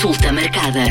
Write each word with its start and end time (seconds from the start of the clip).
Consulta 0.00 0.32
marcada. 0.32 0.84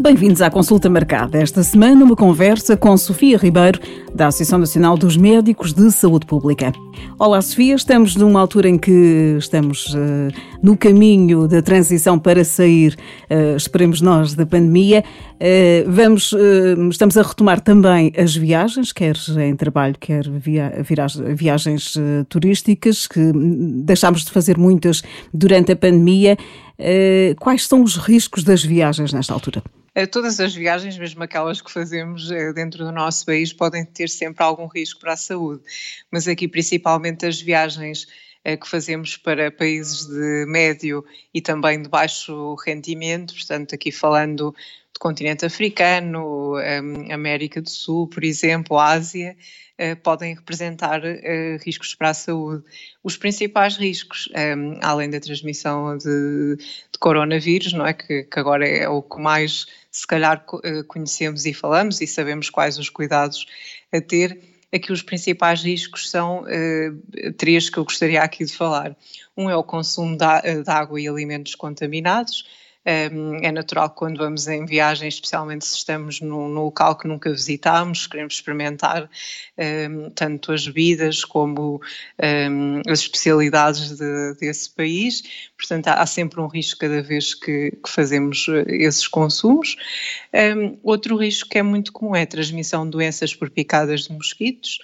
Bem-vindos 0.00 0.42
à 0.42 0.50
consulta 0.50 0.90
marcada. 0.90 1.38
Esta 1.38 1.62
semana, 1.62 2.04
uma 2.04 2.16
conversa 2.16 2.76
com 2.76 2.96
Sofia 2.96 3.38
Ribeiro, 3.38 3.78
da 4.12 4.26
Associação 4.26 4.58
Nacional 4.58 4.98
dos 4.98 5.16
Médicos 5.16 5.72
de 5.72 5.92
Saúde 5.92 6.26
Pública. 6.26 6.72
Olá, 7.18 7.40
Sofia. 7.40 7.74
Estamos 7.74 8.14
numa 8.14 8.38
altura 8.38 8.68
em 8.68 8.76
que 8.76 9.36
estamos 9.38 9.86
uh, 9.94 10.28
no 10.62 10.76
caminho 10.76 11.48
da 11.48 11.62
transição 11.62 12.18
para 12.18 12.44
sair, 12.44 12.94
uh, 13.30 13.56
esperemos 13.56 14.02
nós, 14.02 14.34
da 14.34 14.44
pandemia. 14.44 15.02
Uh, 15.36 15.90
vamos, 15.90 16.34
estamos 16.90 17.16
a 17.16 17.22
retomar 17.22 17.60
também 17.62 18.12
as 18.18 18.36
viagens, 18.36 18.92
quer 18.92 19.16
em 19.38 19.56
trabalho, 19.56 19.96
quer 19.98 20.28
via, 20.28 20.70
viagens 21.34 21.94
turísticas, 22.28 23.06
que 23.06 23.32
deixámos 23.82 24.22
de 24.22 24.30
fazer 24.30 24.58
muitas 24.58 25.02
durante 25.32 25.72
a 25.72 25.76
pandemia. 25.76 26.36
quais 27.40 27.66
são 27.66 27.82
os 27.82 27.96
riscos 27.96 28.44
das 28.44 28.62
viagens 28.62 29.12
nesta 29.12 29.32
altura? 29.32 29.62
todas 30.12 30.38
as 30.40 30.54
viagens, 30.54 30.98
mesmo 30.98 31.22
aquelas 31.22 31.62
que 31.62 31.72
fazemos 31.72 32.28
dentro 32.54 32.84
do 32.84 32.92
nosso 32.92 33.24
país, 33.24 33.50
podem 33.50 33.82
ter 33.82 34.10
sempre 34.10 34.44
algum 34.44 34.66
risco 34.66 35.00
para 35.00 35.14
a 35.14 35.16
saúde. 35.16 35.62
Mas 36.12 36.28
aqui, 36.28 36.46
principalmente, 36.46 36.85
as 37.26 37.40
viagens 37.40 38.06
eh, 38.44 38.56
que 38.56 38.68
fazemos 38.68 39.16
para 39.16 39.50
países 39.50 40.06
de 40.06 40.46
médio 40.46 41.04
e 41.34 41.40
também 41.40 41.82
de 41.82 41.88
baixo 41.88 42.54
rendimento, 42.64 43.34
portanto, 43.34 43.74
aqui 43.74 43.90
falando 43.90 44.54
do 44.94 45.00
continente 45.00 45.44
africano, 45.44 46.54
hum, 46.56 47.12
América 47.12 47.60
do 47.60 47.68
Sul, 47.68 48.08
por 48.08 48.24
exemplo, 48.24 48.78
Ásia, 48.78 49.36
eh, 49.78 49.94
podem 49.94 50.34
representar 50.34 51.04
eh, 51.04 51.58
riscos 51.62 51.94
para 51.94 52.10
a 52.10 52.14
saúde. 52.14 52.64
Os 53.02 53.16
principais 53.16 53.76
riscos, 53.76 54.28
além 54.80 55.10
da 55.10 55.20
transmissão 55.20 55.98
de, 55.98 56.56
de 56.56 56.98
coronavírus, 56.98 57.74
não 57.74 57.86
é? 57.86 57.92
Que, 57.92 58.24
que, 58.24 58.40
agora 58.40 58.66
é 58.66 58.88
o 58.88 59.02
que 59.02 59.20
mais 59.20 59.66
se 59.90 60.06
calhar 60.06 60.44
eh, 60.64 60.82
conhecemos 60.84 61.44
e 61.44 61.52
falamos 61.52 62.00
e 62.00 62.06
sabemos 62.06 62.48
quais 62.48 62.78
os 62.78 62.88
cuidados 62.88 63.46
a 63.92 64.00
ter, 64.00 64.38
aqui 64.76 64.92
os 64.92 65.02
principais 65.02 65.62
riscos 65.62 66.10
são 66.10 66.42
uh, 66.42 67.32
três 67.36 67.68
que 67.68 67.78
eu 67.78 67.84
gostaria 67.84 68.22
aqui 68.22 68.44
de 68.44 68.52
falar. 68.52 68.96
Um 69.36 69.50
é 69.50 69.56
o 69.56 69.64
consumo 69.64 70.16
de, 70.16 70.62
de 70.62 70.70
água 70.70 71.00
e 71.00 71.08
alimentos 71.08 71.54
contaminados, 71.54 72.46
é 72.88 73.50
natural 73.50 73.90
que 73.90 73.96
quando 73.96 74.18
vamos 74.18 74.46
em 74.46 74.64
viagem, 74.64 75.08
especialmente 75.08 75.64
se 75.64 75.76
estamos 75.76 76.20
num, 76.20 76.48
num 76.48 76.62
local 76.62 76.96
que 76.96 77.08
nunca 77.08 77.30
visitámos, 77.30 78.06
queremos 78.06 78.34
experimentar 78.34 79.10
um, 79.58 80.10
tanto 80.10 80.52
as 80.52 80.66
bebidas 80.66 81.24
como 81.24 81.80
um, 82.22 82.82
as 82.88 83.00
especialidades 83.00 83.96
de, 83.98 84.34
desse 84.34 84.70
país. 84.70 85.50
Portanto, 85.58 85.88
há, 85.88 85.94
há, 85.94 86.06
sempre 86.06 86.40
um 86.40 86.46
risco 86.46 86.78
cada 86.78 87.02
vez 87.02 87.34
que, 87.34 87.72
que 87.72 87.90
fazemos 87.90 88.46
eh, 88.48 88.64
esses 88.68 89.08
consumos. 89.08 89.76
Um, 90.32 90.78
outro 90.84 91.16
risco 91.16 91.48
que 91.48 91.58
é 91.58 91.62
muito 91.62 91.92
comum 91.92 92.14
é 92.14 92.22
a 92.22 92.26
transmissão 92.26 92.84
de 92.84 92.92
doenças 92.92 93.34
por 93.34 93.50
picadas 93.50 94.02
de 94.02 94.12
mosquitos 94.12 94.78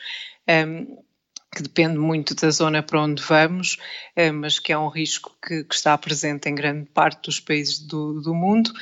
que 1.55 1.63
depende 1.63 1.99
muito 1.99 2.35
da 2.35 2.51
zona 2.51 2.83
para 2.83 3.03
onde 3.03 3.23
vamos, 3.23 3.77
eh, 4.17 4.33
mas 4.33 4.59
que 4.59 4.73
é 4.73 4.79
um 4.79 4.89
risco 4.89 5.37
que, 5.47 5.65
que 5.65 5.75
está 5.75 5.97
presente 5.99 6.49
em 6.49 6.55
grande 6.55 6.87
parte 6.87 7.27
dos 7.27 7.39
países 7.39 7.79
do, 7.79 8.23
do 8.23 8.35
mundo. 8.35 8.73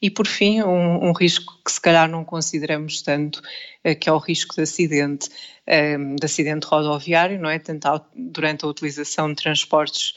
E, 0.00 0.08
por 0.08 0.28
fim, 0.28 0.62
um, 0.62 1.08
um, 1.08 1.12
risco 1.12 1.58
que 1.64 1.72
se 1.72 1.80
calhar 1.80 2.08
não 2.08 2.24
consideramos 2.24 3.02
tanto, 3.02 3.42
eh, 3.82 3.96
que 3.96 4.08
é 4.08 4.12
o 4.12 4.18
risco 4.18 4.54
de 4.54 4.62
acidente, 4.62 5.28
eh, 5.66 5.98
de 5.98 6.24
acidente 6.24 6.66
rodoviário, 6.66 7.40
não 7.40 7.50
é? 7.50 7.58
Tanto 7.58 7.88
durante 8.14 8.64
a 8.64 8.68
utilização 8.68 9.28
de 9.28 9.34
transportes 9.34 10.14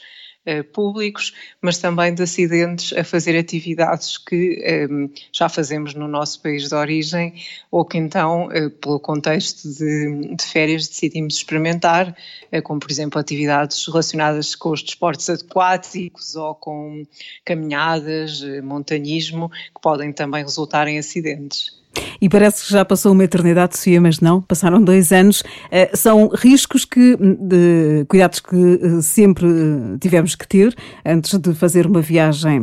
públicos, 0.72 1.34
mas 1.60 1.78
também 1.78 2.14
de 2.14 2.22
acidentes 2.22 2.96
a 2.96 3.02
fazer 3.02 3.38
atividades 3.38 4.18
que 4.18 4.88
um, 4.90 5.04
ehm, 5.04 5.10
já 5.32 5.48
fazemos 5.48 5.94
no 5.94 6.06
nosso 6.06 6.42
país 6.42 6.68
de 6.68 6.74
origem 6.74 7.34
ou 7.70 7.84
que 7.84 7.96
então, 7.96 8.48
uh, 8.48 8.70
pelo 8.70 9.00
contexto 9.00 9.68
de, 9.68 10.34
de, 10.36 10.44
férias, 10.44 10.86
decidimos 10.86 11.36
experimentar, 11.36 12.14
uh, 12.52 12.62
como 12.62 12.78
por 12.78 12.90
exemplo 12.90 13.18
atividades 13.18 13.86
relacionadas 13.86 14.54
com 14.54 14.70
os 14.70 14.82
desportos 14.82 15.30
aquáticos 15.30 16.36
ou 16.36 16.54
com 16.54 17.06
caminhadas, 17.44 18.42
montanhismo, 18.62 19.50
que 19.50 19.80
podem 19.80 20.12
também 20.12 20.42
resultar 20.42 20.86
em 20.88 20.98
acidentes. 20.98 21.83
E 22.20 22.28
parece 22.28 22.66
que 22.66 22.72
já 22.72 22.84
passou 22.84 23.12
uma 23.12 23.24
eternidade, 23.24 23.76
Sofia, 23.76 24.00
mas 24.00 24.20
não, 24.20 24.40
passaram 24.40 24.82
dois 24.82 25.12
anos. 25.12 25.40
Uh, 25.40 25.96
são 25.96 26.28
riscos 26.28 26.84
que, 26.84 27.16
de, 27.16 28.04
cuidados 28.08 28.40
que 28.40 28.56
uh, 28.56 29.02
sempre 29.02 29.46
uh, 29.46 29.98
tivemos 29.98 30.34
que 30.34 30.46
ter 30.46 30.74
antes 31.04 31.38
de 31.38 31.54
fazer 31.54 31.86
uma 31.86 32.00
viagem 32.00 32.62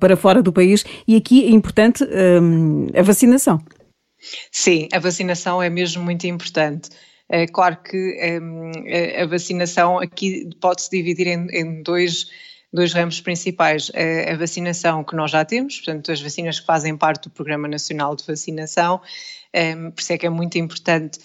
para 0.00 0.16
fora 0.16 0.42
do 0.42 0.52
país. 0.52 0.84
E 1.06 1.16
aqui 1.16 1.44
é 1.44 1.50
importante 1.50 2.04
a 2.96 3.02
vacinação. 3.02 3.60
Sim, 4.50 4.88
a 4.92 4.98
vacinação 4.98 5.62
é 5.62 5.70
mesmo 5.70 6.02
muito 6.02 6.26
importante. 6.26 6.90
É 7.28 7.46
claro 7.46 7.76
que 7.82 8.40
um, 8.40 8.72
a 9.22 9.26
vacinação 9.26 9.98
aqui 9.98 10.48
pode-se 10.60 10.90
dividir 10.90 11.26
em, 11.26 11.46
em 11.50 11.82
dois 11.82 12.26
dois 12.72 12.92
ramos 12.92 13.20
principais, 13.20 13.90
a, 13.94 14.32
a, 14.32 14.36
vacinação 14.36 15.02
que 15.02 15.16
nós 15.16 15.30
já 15.30 15.44
temos, 15.44 15.76
portanto, 15.76 16.12
as 16.12 16.20
vacinas 16.20 16.60
que 16.60 16.66
fazem 16.66 16.96
parte 16.96 17.24
do 17.24 17.30
Programa 17.30 17.66
Nacional 17.66 18.14
de 18.14 18.24
Vacinação, 18.24 19.00
um, 19.54 19.90
por 19.90 20.00
isso 20.00 20.12
é 20.12 20.18
que 20.18 20.26
é 20.26 20.30
muito 20.30 20.58
importante 20.58 21.18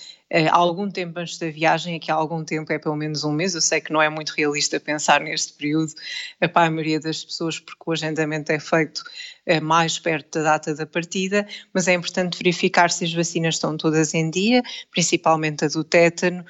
há 0.49 0.55
algum 0.55 0.89
tempo 0.89 1.19
antes 1.19 1.37
da 1.37 1.49
viagem, 1.49 1.95
aqui 1.95 2.11
há 2.11 2.15
algum 2.15 2.43
tempo 2.43 2.71
é 2.73 2.79
pelo 2.79 2.95
menos 2.95 3.23
um 3.23 3.31
mês, 3.31 3.53
eu 3.53 3.61
sei 3.61 3.79
que 3.79 3.93
não 3.93 4.01
é 4.01 4.09
muito 4.09 4.31
realista 4.31 4.79
pensar 4.79 5.21
neste 5.21 5.53
período 5.53 5.93
para 6.39 6.67
a 6.67 6.71
maioria 6.71 6.99
das 6.99 7.23
pessoas, 7.23 7.59
porque 7.59 7.83
o 7.85 7.91
agendamento 7.91 8.51
é 8.51 8.59
feito 8.59 9.03
uh, 9.47 9.63
mais 9.63 9.99
perto 9.99 10.39
da 10.39 10.43
data 10.43 10.73
da 10.73 10.87
partida, 10.87 11.47
mas 11.71 11.87
é 11.87 11.93
importante 11.93 12.37
verificar 12.37 12.89
se 12.89 13.05
as 13.05 13.13
vacinas 13.13 13.55
estão 13.55 13.77
todas 13.77 14.13
em 14.15 14.29
dia, 14.31 14.63
principalmente 14.89 15.65
a 15.65 15.67
do 15.67 15.83
tétano, 15.83 16.43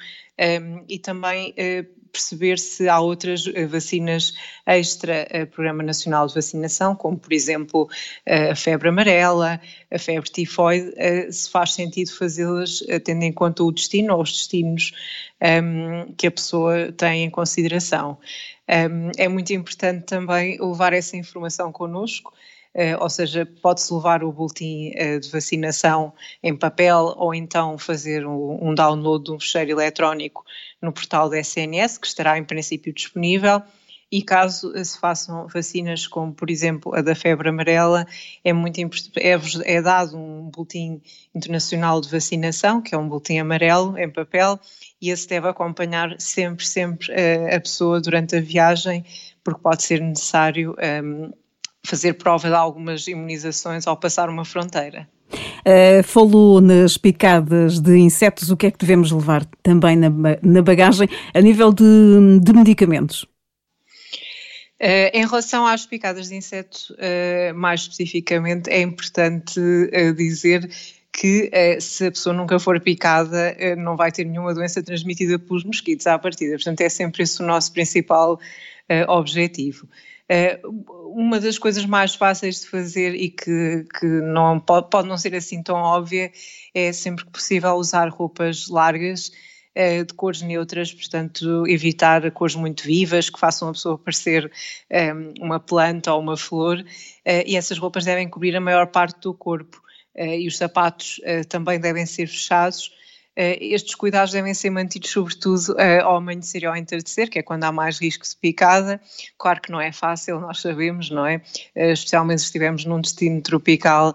e 0.88 0.98
também 0.98 1.50
uh, 1.50 2.03
perceber 2.14 2.58
se 2.60 2.88
há 2.88 3.00
outras 3.00 3.44
eh, 3.52 3.66
vacinas 3.66 4.34
extra 4.64 5.26
ao 5.32 5.46
Programa 5.48 5.82
Nacional 5.82 6.28
de 6.28 6.34
Vacinação, 6.34 6.94
como 6.94 7.18
por 7.18 7.32
exemplo 7.32 7.88
eh, 8.24 8.52
a 8.52 8.56
febre 8.56 8.88
amarela, 8.88 9.60
a 9.90 9.98
febre 9.98 10.30
tifoide, 10.30 10.92
eh, 10.96 11.30
se 11.30 11.50
faz 11.50 11.74
sentido 11.74 12.16
fazê-las 12.16 12.78
tendo 13.04 13.24
em 13.24 13.32
conta 13.32 13.64
o 13.64 13.72
destino 13.72 14.14
ou 14.14 14.22
os 14.22 14.32
destinos 14.32 14.92
um, 15.42 15.46
ehm, 15.46 16.14
que 16.16 16.28
a 16.28 16.30
pessoa 16.30 16.92
tem 16.92 17.24
em 17.24 17.30
consideração. 17.30 18.16
Um, 18.68 18.72
ehm, 18.72 19.10
é 19.18 19.28
muito 19.28 19.52
importante 19.52 20.06
também 20.06 20.56
levar 20.60 20.92
essa 20.92 21.16
informação 21.16 21.72
connosco, 21.72 22.32
ou 23.00 23.08
seja, 23.08 23.46
pode-se 23.62 23.94
levar 23.94 24.24
o 24.24 24.32
boletim 24.32 24.90
uh, 24.90 25.20
de 25.20 25.30
vacinação 25.30 26.12
em 26.42 26.56
papel 26.56 27.14
ou 27.16 27.32
então 27.32 27.78
fazer 27.78 28.26
um, 28.26 28.74
download 28.74 29.24
de 29.24 29.32
um 29.32 29.38
fecheiro 29.38 29.70
eletrónico 29.70 30.44
no 30.82 30.92
portal 30.92 31.30
da 31.30 31.38
SNS, 31.38 31.98
que 31.98 32.06
estará 32.06 32.36
em 32.36 32.44
princípio 32.44 32.92
disponível. 32.92 33.62
E 34.10 34.22
caso 34.22 34.72
se 34.84 34.98
façam 34.98 35.48
vacinas 35.48 36.06
como, 36.06 36.32
por 36.32 36.50
exemplo, 36.50 36.94
a 36.94 37.00
da 37.00 37.14
febre 37.14 37.48
amarela, 37.48 38.06
é 38.44 38.52
muito 38.52 38.78
é, 39.16 39.36
é 39.64 39.82
dado 39.82 40.16
um 40.16 40.50
boletim 40.50 41.00
internacional 41.34 42.00
de 42.00 42.08
vacinação, 42.08 42.80
que 42.80 42.94
é 42.94 42.98
um 42.98 43.08
boletim 43.08 43.38
amarelo 43.38 43.98
em 43.98 44.08
papel, 44.08 44.60
e 45.00 45.10
esse 45.10 45.26
deve 45.26 45.48
acompanhar 45.48 46.14
sempre, 46.20 46.64
sempre 46.64 47.12
a, 47.52 47.60
pessoa 47.60 48.00
durante 48.00 48.36
a 48.36 48.40
viagem, 48.40 49.04
porque 49.42 49.60
pode 49.60 49.82
ser 49.82 50.00
necessário 50.00 50.76
um, 51.02 51.32
fazer 51.84 52.14
prova 52.14 52.48
de 52.48 52.54
algumas 52.54 53.06
imunizações 53.06 53.86
ao 53.86 53.96
passar 53.96 54.28
uma 54.28 54.44
fronteira. 54.44 55.08
Uh, 55.66 56.02
falou 56.04 56.60
nas 56.60 56.96
picadas 56.96 57.80
de 57.80 57.96
insetos, 57.96 58.50
o 58.50 58.56
que 58.56 58.66
é 58.66 58.70
que 58.70 58.78
devemos 58.78 59.10
levar 59.10 59.44
também 59.62 59.96
na, 59.96 60.10
na 60.42 60.62
bagagem 60.62 61.08
a 61.32 61.40
nível 61.40 61.72
de, 61.72 61.84
de 62.42 62.52
medicamentos? 62.52 63.22
Uh, 64.80 65.08
em 65.12 65.26
relação 65.26 65.66
às 65.66 65.86
picadas 65.86 66.28
de 66.28 66.34
insetos, 66.34 66.90
uh, 66.90 67.54
mais 67.54 67.80
especificamente, 67.80 68.68
é 68.68 68.80
importante 68.80 69.60
dizer 70.16 70.68
que 71.10 71.50
se 71.80 72.06
a 72.06 72.10
pessoa 72.10 72.34
nunca 72.34 72.58
for 72.58 72.80
picada, 72.80 73.56
não 73.78 73.96
vai 73.96 74.10
ter 74.10 74.24
nenhuma 74.24 74.52
doença 74.52 74.82
transmitida 74.82 75.38
pelos 75.38 75.62
mosquitos 75.62 76.08
à 76.08 76.18
partida. 76.18 76.56
Portanto, 76.56 76.80
é 76.80 76.88
sempre 76.88 77.22
esse 77.22 77.40
o 77.40 77.46
nosso 77.46 77.72
principal 77.72 78.36
objetivo. 79.06 79.86
Uma 81.14 81.38
das 81.40 81.58
coisas 81.58 81.86
mais 81.86 82.14
fáceis 82.14 82.60
de 82.60 82.66
fazer 82.66 83.14
e 83.14 83.30
que, 83.30 83.86
que 83.98 84.06
não 84.06 84.58
pode, 84.58 84.90
pode 84.90 85.08
não 85.08 85.16
ser 85.16 85.34
assim 85.34 85.62
tão 85.62 85.76
óbvia 85.76 86.32
é 86.74 86.92
sempre 86.92 87.24
que 87.24 87.30
possível 87.30 87.74
usar 87.74 88.08
roupas 88.08 88.68
largas 88.68 89.30
de 89.76 90.14
cores 90.14 90.40
neutras, 90.40 90.92
portanto, 90.92 91.66
evitar 91.66 92.30
cores 92.30 92.54
muito 92.54 92.84
vivas 92.84 93.28
que 93.28 93.40
façam 93.40 93.68
a 93.68 93.72
pessoa 93.72 93.98
parecer 93.98 94.50
uma 95.40 95.58
planta 95.58 96.12
ou 96.12 96.20
uma 96.20 96.36
flor, 96.36 96.84
e 97.26 97.56
essas 97.56 97.76
roupas 97.76 98.04
devem 98.04 98.28
cobrir 98.28 98.54
a 98.54 98.60
maior 98.60 98.86
parte 98.86 99.20
do 99.20 99.34
corpo. 99.34 99.82
E 100.16 100.46
os 100.46 100.56
sapatos 100.58 101.20
também 101.48 101.80
devem 101.80 102.06
ser 102.06 102.28
fechados, 102.28 102.92
estes 103.36 103.94
cuidados 103.94 104.32
devem 104.32 104.54
ser 104.54 104.70
mantidos, 104.70 105.10
sobretudo 105.10 105.76
ao 106.02 106.16
amanhecer 106.16 106.62
e 106.62 106.66
ao 106.66 106.76
entardecer, 106.76 107.28
que 107.28 107.38
é 107.38 107.42
quando 107.42 107.64
há 107.64 107.72
mais 107.72 107.98
risco 107.98 108.24
de 108.24 108.36
picada. 108.36 109.00
Claro 109.36 109.60
que 109.60 109.72
não 109.72 109.80
é 109.80 109.90
fácil, 109.90 110.40
nós 110.40 110.60
sabemos, 110.60 111.10
não 111.10 111.26
é? 111.26 111.42
Especialmente 111.74 112.40
se 112.40 112.46
estivermos 112.46 112.84
num 112.84 113.00
destino 113.00 113.42
tropical, 113.42 114.14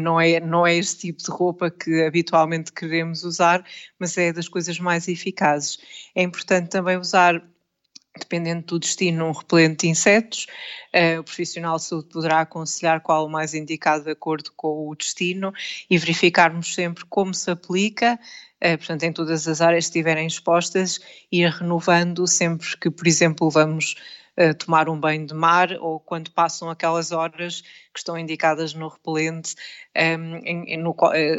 não 0.00 0.20
é, 0.20 0.38
não 0.40 0.66
é 0.66 0.76
este 0.76 1.08
tipo 1.08 1.22
de 1.22 1.30
roupa 1.30 1.70
que 1.70 2.02
habitualmente 2.02 2.72
queremos 2.72 3.24
usar, 3.24 3.64
mas 3.98 4.18
é 4.18 4.32
das 4.32 4.48
coisas 4.48 4.78
mais 4.78 5.08
eficazes. 5.08 5.78
É 6.14 6.22
importante 6.22 6.68
também 6.68 6.96
usar 6.96 7.42
dependendo 8.16 8.64
do 8.66 8.78
destino, 8.78 9.26
um 9.26 9.32
repelente 9.32 9.80
de 9.80 9.88
insetos. 9.88 10.46
Uh, 10.94 11.20
o 11.20 11.24
profissional 11.24 11.76
de 11.76 11.84
saúde 11.84 12.08
poderá 12.08 12.40
aconselhar 12.40 13.00
qual 13.00 13.26
o 13.26 13.30
mais 13.30 13.54
indicado 13.54 14.04
de 14.04 14.10
acordo 14.10 14.50
com 14.56 14.88
o 14.88 14.94
destino 14.94 15.52
e 15.88 15.98
verificarmos 15.98 16.74
sempre 16.74 17.04
como 17.06 17.34
se 17.34 17.50
aplica. 17.50 18.18
Uh, 18.62 18.76
portanto, 18.76 19.02
em 19.04 19.12
todas 19.12 19.46
as 19.46 19.60
áreas 19.60 19.84
que 19.84 19.90
estiverem 19.90 20.26
expostas, 20.26 21.00
ir 21.30 21.48
renovando 21.50 22.26
sempre 22.26 22.76
que, 22.76 22.90
por 22.90 23.06
exemplo, 23.06 23.50
vamos 23.50 23.94
uh, 24.36 24.54
tomar 24.54 24.88
um 24.88 24.98
banho 24.98 25.26
de 25.26 25.34
mar 25.34 25.72
ou 25.80 26.00
quando 26.00 26.30
passam 26.30 26.70
aquelas 26.70 27.12
horas 27.12 27.62
que 27.98 28.02
estão 28.02 28.16
indicadas 28.16 28.72
no 28.74 28.88
repelente 28.88 29.56
um, 29.96 30.36
em, 30.44 30.76
no, 30.76 30.94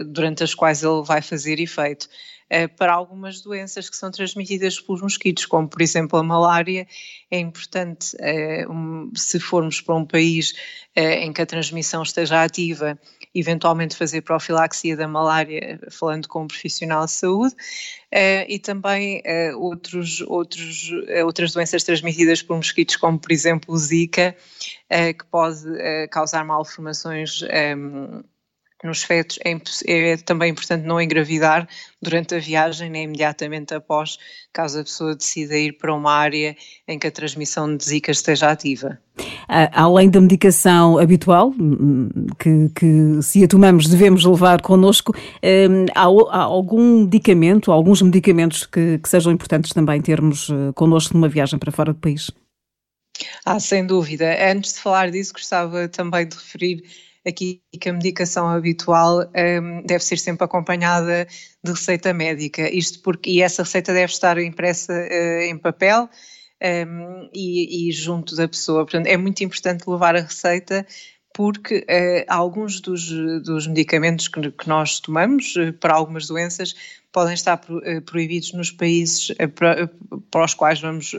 durante 0.08 0.44
as 0.44 0.54
quais 0.54 0.84
ele 0.84 1.02
vai 1.04 1.22
fazer 1.22 1.60
efeito. 1.60 2.10
Eh, 2.50 2.68
para 2.68 2.94
algumas 2.94 3.42
doenças 3.42 3.90
que 3.90 3.96
são 3.96 4.10
transmitidas 4.10 4.80
pelos 4.80 5.02
mosquitos, 5.02 5.46
como 5.46 5.68
por 5.68 5.82
exemplo 5.82 6.18
a 6.18 6.24
malária. 6.24 6.88
É 7.30 7.38
importante, 7.38 8.18
eh, 8.20 8.66
se 9.16 9.40
formos 9.40 9.80
para 9.82 9.94
um 9.94 10.04
país 10.04 10.54
eh, 10.96 11.24
em 11.24 11.32
que 11.32 11.42
a 11.44 11.46
transmissão 11.46 12.02
esteja 12.02 12.44
ativa, 12.44 12.98
eventualmente 13.36 13.96
fazer 13.96 14.22
profilaxia 14.22 14.98
da 14.98 15.08
malária, 15.08 15.80
falando 15.92 16.28
com 16.28 16.44
um 16.44 16.48
profissional 16.48 17.06
de 17.06 17.12
saúde, 17.12 17.56
e 18.48 18.58
também 18.58 19.22
outros, 19.56 20.20
outros, 20.22 20.90
outras 21.24 21.52
doenças 21.54 21.84
transmitidas 21.84 22.42
por 22.42 22.58
mosquitos, 22.58 22.96
como 22.96 23.20
por 23.20 23.32
exemplo 23.32 23.76
o 23.76 23.78
Zika, 23.78 24.36
que 24.90 25.26
pode 25.30 25.62
causar 26.10 26.44
malformações 26.50 27.42
nos 28.84 29.04
fetos 29.04 29.40
é, 29.44 29.58
é, 29.88 30.18
também 30.18 30.52
importante 30.52 30.86
não 30.86 31.02
engravidar 31.02 31.68
durante 32.02 32.36
a 32.36 32.40
viagem, 32.40 32.90
nem 32.90 33.04
imediatamente 33.04 33.74
após, 33.74 34.18
caso 34.54 34.80
a 34.80 34.84
pessoa 34.84 35.16
decida 35.16 35.58
ir 35.58 35.74
para 35.74 35.94
uma 35.94 36.12
área 36.12 36.56
em 36.88 36.98
que 36.98 37.08
a 37.08 37.12
transmissão 37.12 37.76
de 37.76 37.84
zika 37.84 38.12
esteja 38.12 38.50
ativa. 38.50 38.98
Além 39.74 40.10
da 40.10 40.22
medicação 40.22 40.98
habitual, 40.98 41.54
hum, 41.60 42.10
que, 42.38 42.70
que 42.74 43.22
se 43.22 43.44
a 43.44 43.48
tomamos 43.48 43.88
devemos 43.88 44.24
levar 44.24 44.62
connosco, 44.62 45.14
hum, 45.44 45.86
há, 45.94 46.04
há 46.04 46.44
algum 46.44 47.02
medicamento, 47.02 47.72
alguns 47.72 48.02
medicamentos 48.02 48.66
que, 48.66 48.98
que 49.00 49.10
sejam 49.10 49.34
importantes 49.34 49.74
também 49.74 50.02
termos 50.02 50.50
eh, 50.50 50.72
connosco 50.74 51.14
numa 51.16 51.28
viagem 51.28 51.60
para 51.60 51.72
fora 51.72 51.92
do 51.92 52.00
país? 52.00 52.32
Ah, 53.46 53.60
sem 53.60 53.86
dúvida. 53.86 54.36
Antes 54.52 54.74
de 54.74 54.80
falar 54.80 55.12
disso, 55.12 55.34
gostava 55.34 55.88
também 55.88 56.28
de 56.28 56.36
referir 56.36 56.84
aqui 57.28 57.62
que 57.80 57.90
a 57.90 57.94
medicação 57.94 58.48
habitual 58.48 59.22
um, 59.22 59.84
deve 59.86 60.04
ser 60.04 60.18
sempre 60.18 60.46
acompanhada 60.46 61.28
de 61.64 61.72
receita 61.72 62.14
médica, 62.14 62.70
isto 62.74 63.02
porque 63.02 63.30
e 63.30 63.42
essa 63.42 63.64
receita 63.64 63.94
deve 63.94 64.12
estar 64.12 64.38
impressa 64.38 64.94
uh, 64.94 65.42
em 65.42 65.58
papel 65.58 66.10
um, 66.62 67.30
e, 67.34 67.90
e, 67.90 67.92
junto 67.92 68.36
da 68.36 68.48
pessoa. 68.48 68.84
Portanto, 68.84 69.08
é 69.08 69.18
muito 69.18 69.44
importante 69.44 69.90
levar 69.90 70.16
a 70.16 70.22
receita 70.22 70.86
porque 71.40 71.78
uh, 71.78 72.26
alguns 72.28 72.82
dos, 72.82 73.10
dos 73.44 73.66
medicamentos 73.66 74.28
que, 74.28 74.52
que, 74.52 74.68
nós 74.68 75.00
tomamos 75.00 75.56
uh, 75.56 75.72
para 75.72 75.94
algumas 75.94 76.28
doenças 76.28 76.76
podem 77.14 77.34
estar 77.34 77.56
pro, 77.56 77.82
proibidos 78.02 78.52
nos 78.52 78.72
países 78.72 79.32
para, 79.56 79.90
para, 80.30 80.44
os 80.44 80.54
quais 80.54 80.82
vamos 80.82 81.16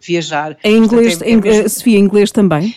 viajar. 0.00 0.56
Em 0.62 0.76
inglês, 0.76 1.18
Portanto, 1.18 1.46
em, 1.46 1.68
Sofia, 1.68 1.98
em 1.98 2.02
inglês 2.02 2.30
também? 2.30 2.76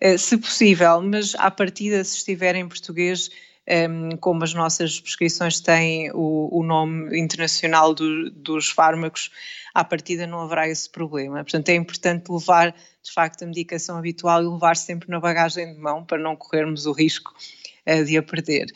Eh, 0.00 0.16
se 0.16 0.38
possível, 0.38 1.02
mas 1.02 1.34
à 1.34 1.50
partida, 1.50 2.02
se 2.02 2.16
estiver 2.16 2.54
em 2.54 2.66
português, 2.66 3.30
um, 3.68 4.16
como 4.18 4.44
as 4.44 4.52
nossas 4.52 5.00
prescrições 5.00 5.60
têm 5.60 6.10
o, 6.12 6.48
o 6.52 6.62
nome 6.62 7.18
internacional 7.18 7.94
do, 7.94 8.30
dos 8.30 8.70
fármacos, 8.70 9.30
à 9.72 9.82
partida 9.82 10.26
não 10.26 10.40
haverá 10.40 10.68
esse 10.68 10.88
problema. 10.88 11.42
Portanto, 11.42 11.68
é 11.70 11.74
importante 11.74 12.30
levar, 12.30 12.72
de 13.02 13.12
facto, 13.12 13.42
a 13.42 13.46
medicação 13.46 13.96
habitual 13.96 14.42
e 14.42 14.46
levar 14.46 14.76
sempre 14.76 15.10
na 15.10 15.18
bagagem 15.18 15.74
de 15.74 15.80
mão 15.80 16.04
para 16.04 16.18
não 16.18 16.36
corrermos 16.36 16.86
o 16.86 16.92
risco 16.92 17.34
uh, 17.86 18.04
de 18.04 18.16
a 18.16 18.22
perder. 18.22 18.66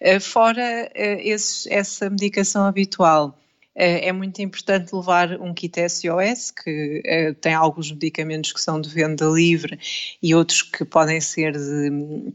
Uh, 0.00 0.20
fora 0.20 0.90
uh, 0.94 1.20
esses, 1.20 1.66
essa 1.66 2.08
medicação 2.08 2.64
habitual, 2.64 3.38
é 3.78 4.10
muito 4.10 4.40
importante 4.40 4.96
levar 4.96 5.38
um 5.38 5.52
kit 5.52 5.78
SOS, 5.86 6.50
que 6.50 7.34
tem 7.42 7.52
alguns 7.52 7.92
medicamentos 7.92 8.50
que 8.50 8.58
são 8.58 8.80
de 8.80 8.88
venda 8.88 9.26
livre 9.26 9.78
e 10.22 10.34
outros 10.34 10.62
que 10.62 10.82
podem 10.82 11.20
ser 11.20 11.52
de, 11.52 12.32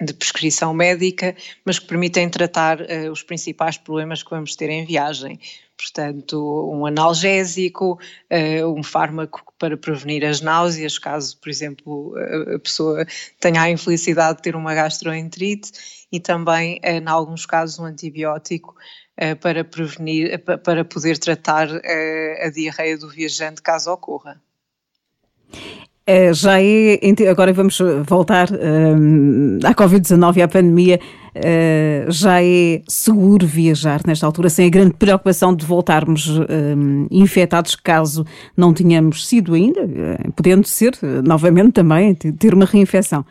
de 0.00 0.14
prescrição 0.14 0.72
médica, 0.72 1.34
mas 1.64 1.78
que 1.78 1.86
permitem 1.86 2.28
tratar 2.28 2.80
uh, 2.80 3.10
os 3.10 3.22
principais 3.22 3.76
problemas 3.76 4.22
que 4.22 4.30
vamos 4.30 4.54
ter 4.54 4.70
em 4.70 4.84
viagem. 4.84 5.40
Portanto, 5.76 6.70
um 6.72 6.86
analgésico, 6.86 7.98
uh, 8.30 8.66
um 8.72 8.82
fármaco 8.82 9.52
para 9.58 9.76
prevenir 9.76 10.24
as 10.24 10.40
náuseas, 10.40 10.98
caso, 10.98 11.36
por 11.38 11.48
exemplo, 11.48 12.14
a 12.54 12.58
pessoa 12.60 13.04
tenha 13.40 13.62
a 13.62 13.70
infelicidade 13.70 14.36
de 14.36 14.42
ter 14.42 14.54
uma 14.54 14.74
gastroenterite, 14.74 15.72
e 16.12 16.20
também, 16.20 16.80
em 16.82 17.06
alguns 17.08 17.44
casos, 17.44 17.78
um 17.78 17.84
antibiótico 17.84 18.74
para 19.40 19.64
prevenir, 19.64 20.38
para 20.62 20.84
poder 20.84 21.18
tratar 21.18 21.68
a 21.68 22.50
diarreia 22.50 22.96
do 22.96 23.08
viajante 23.08 23.60
caso 23.60 23.90
ocorra. 23.92 24.40
Já 26.32 26.62
é, 26.62 26.98
agora 27.30 27.52
vamos 27.52 27.78
voltar 28.06 28.48
à 29.64 29.74
Covid-19 29.74 30.36
e 30.36 30.42
à 30.42 30.48
pandemia. 30.48 30.98
Já 32.08 32.42
é 32.42 32.80
seguro 32.88 33.46
viajar 33.46 34.00
nesta 34.06 34.24
altura, 34.24 34.48
sem 34.48 34.66
a 34.66 34.70
grande 34.70 34.94
preocupação 34.94 35.54
de 35.54 35.66
voltarmos 35.66 36.26
infectados 37.10 37.76
caso 37.76 38.24
não 38.56 38.72
tenhamos 38.72 39.26
sido 39.26 39.52
ainda, 39.52 39.86
podendo 40.34 40.66
ser 40.66 40.98
novamente 41.22 41.72
também 41.72 42.14
ter 42.14 42.54
uma 42.54 42.64
reinfecção. 42.64 43.24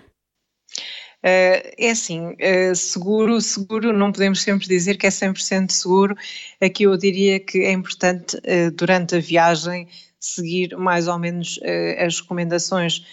Uh, 1.27 1.59
é 1.77 1.89
assim, 1.89 2.27
uh, 2.29 2.75
seguro, 2.75 3.41
seguro, 3.41 3.91
não 3.91 4.11
podemos 4.11 4.41
sempre 4.41 4.67
dizer 4.67 4.97
que 4.97 5.07
é 5.07 5.09
100% 5.09 5.71
seguro. 5.71 6.15
Aqui 6.61 6.83
eu 6.83 6.95
diria 6.95 7.39
que 7.39 7.59
é 7.59 7.71
importante, 7.71 8.37
uh, 8.37 8.71
durante 8.71 9.15
a 9.15 9.19
viagem, 9.19 9.87
seguir 10.35 10.75
mais 10.77 11.07
ou 11.07 11.17
menos 11.17 11.59
as 11.97 12.19
recomendações 12.19 13.05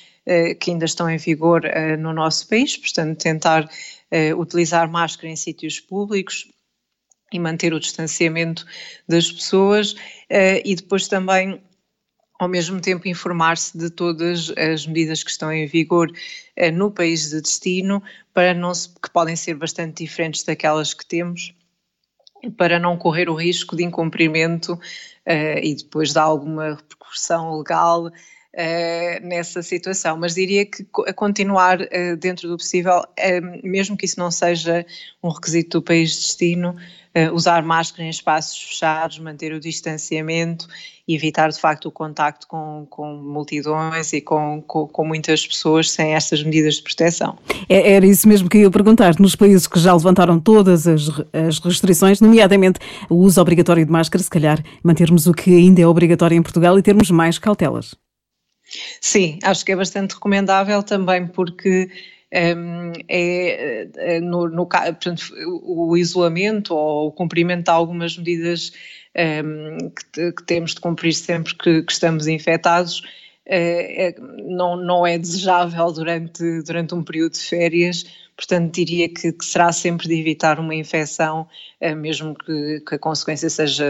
que 0.60 0.70
ainda 0.70 0.86
estão 0.86 1.08
em 1.08 1.18
vigor 1.18 1.62
no 1.98 2.12
nosso 2.12 2.48
país, 2.48 2.76
portanto, 2.76 3.18
tentar 3.18 3.68
utilizar 4.38 4.90
máscara 4.90 5.28
em 5.28 5.36
sítios 5.36 5.80
públicos 5.80 6.48
e 7.32 7.38
manter 7.38 7.74
o 7.74 7.80
distanciamento 7.80 8.64
das 9.06 9.30
pessoas 9.30 9.94
e 10.64 10.74
depois 10.74 11.08
também 11.08 11.60
ao 12.38 12.48
mesmo 12.48 12.80
tempo 12.80 13.08
informar-se 13.08 13.76
de 13.76 13.90
todas 13.90 14.52
as 14.56 14.86
medidas 14.86 15.22
que 15.22 15.30
estão 15.30 15.52
em 15.52 15.66
vigor 15.66 16.10
eh, 16.56 16.70
no 16.70 16.90
país 16.90 17.30
de 17.30 17.40
destino, 17.40 18.02
para 18.32 18.52
não 18.52 18.74
se, 18.74 18.88
que 18.88 19.10
podem 19.10 19.36
ser 19.36 19.54
bastante 19.54 20.04
diferentes 20.04 20.42
daquelas 20.42 20.92
que 20.92 21.06
temos, 21.06 21.54
para 22.50 22.78
não 22.78 22.96
correr 22.96 23.28
o 23.28 23.34
risco 23.34 23.76
de 23.76 23.84
incumprimento 23.84 24.74
uh, 24.74 25.58
e 25.62 25.74
depois 25.74 26.12
de 26.12 26.18
alguma 26.18 26.74
repercussão 26.74 27.58
legal 27.58 28.10
nessa 29.22 29.62
situação. 29.62 30.16
Mas 30.16 30.34
diria 30.34 30.64
que 30.64 30.86
a 31.06 31.12
continuar 31.12 31.80
uh, 31.80 32.16
dentro 32.18 32.48
do 32.48 32.56
possível, 32.56 33.02
mesmo 33.62 33.96
que 33.96 34.06
isso 34.06 34.18
não 34.18 34.30
seja 34.30 34.86
um 35.22 35.28
requisito 35.28 35.78
do 35.78 35.82
país 35.82 36.10
de 36.10 36.20
destino, 36.20 36.76
usar 37.32 37.62
máscara 37.62 38.04
em 38.04 38.10
espaços 38.10 38.60
fechados, 38.60 39.20
manter 39.20 39.52
o 39.52 39.60
distanciamento 39.60 40.66
e 41.06 41.14
evitar 41.14 41.50
de 41.50 41.60
facto 41.60 41.86
o 41.86 41.92
contacto 41.92 42.46
com, 42.48 42.86
com 42.88 43.14
multidões 43.14 44.12
e 44.12 44.20
com, 44.20 44.62
com, 44.66 44.86
com, 44.86 45.04
muitas 45.04 45.46
pessoas 45.46 45.90
sem 45.90 46.14
estas 46.14 46.42
medidas 46.42 46.76
de 46.76 46.82
proteção. 46.82 47.36
É, 47.68 47.92
era 47.92 48.06
isso 48.06 48.26
mesmo 48.26 48.48
que 48.48 48.56
eu 48.56 48.62
ia 48.62 48.70
perguntar. 48.70 49.14
Nos 49.20 49.36
países 49.36 49.66
que 49.66 49.78
já 49.78 49.92
levantaram 49.92 50.40
todas 50.40 50.86
as, 50.86 51.08
as 51.32 51.58
restrições, 51.58 52.20
nomeadamente 52.20 52.80
o 53.08 53.16
uso 53.16 53.40
obrigatório 53.40 53.84
de 53.84 53.92
máscara, 53.92 54.22
se 54.22 54.30
calhar 54.30 54.62
mantermos 54.82 55.26
o 55.26 55.34
que 55.34 55.54
ainda 55.54 55.82
é 55.82 55.86
obrigatório 55.86 56.36
em 56.36 56.42
Portugal 56.42 56.78
e 56.78 56.82
termos 56.82 57.10
mais 57.10 57.38
cautelas. 57.38 57.94
Sim, 59.00 59.38
acho 59.42 59.64
que 59.64 59.72
é 59.72 59.76
bastante 59.76 60.14
recomendável 60.14 60.82
também 60.82 61.26
porque 61.26 61.90
um, 62.34 62.92
é, 63.08 63.88
é 63.96 64.20
no, 64.20 64.48
no, 64.48 64.66
portanto, 64.66 65.22
o 65.62 65.96
isolamento 65.96 66.74
ou 66.74 67.08
o 67.08 67.12
cumprimento 67.12 67.66
de 67.66 67.70
algumas 67.70 68.18
medidas 68.18 68.72
um, 69.16 69.90
que, 70.12 70.32
que, 70.32 70.42
temos 70.42 70.74
de 70.74 70.80
cumprir 70.80 71.14
sempre 71.14 71.54
que, 71.54 71.82
que 71.82 71.92
estamos 71.92 72.26
infectados 72.26 73.02
é, 73.46 74.16
não, 74.42 74.76
não 74.76 75.06
é 75.06 75.18
desejável 75.18 75.92
durante, 75.92 76.62
durante 76.62 76.94
um 76.94 77.04
período 77.04 77.34
de 77.34 77.40
férias, 77.40 78.04
portanto 78.34 78.74
diria 78.74 79.08
que, 79.08 79.32
que 79.32 79.44
será 79.44 79.70
sempre 79.70 80.08
de 80.08 80.18
evitar 80.18 80.58
uma 80.58 80.74
infecção, 80.74 81.46
mesmo 81.98 82.34
que, 82.34 82.80
que, 82.80 82.94
a 82.94 82.98
consequência 82.98 83.50
seja, 83.50 83.84